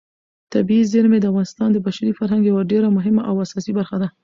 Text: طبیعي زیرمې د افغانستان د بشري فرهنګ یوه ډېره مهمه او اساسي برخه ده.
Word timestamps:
طبیعي 0.53 0.83
زیرمې 0.91 1.17
د 1.19 1.25
افغانستان 1.31 1.69
د 1.71 1.77
بشري 1.85 2.11
فرهنګ 2.19 2.41
یوه 2.45 2.61
ډېره 2.71 2.87
مهمه 2.97 3.21
او 3.29 3.35
اساسي 3.45 3.71
برخه 3.79 3.95
ده. 4.01 4.07